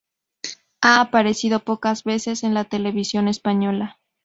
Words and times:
Ha 0.81 0.99
aparecido 0.99 1.59
pocas 1.59 2.03
veces 2.05 2.41
en 2.43 2.55
la 2.55 2.63
televisión 2.65 3.27
española. 3.27 3.99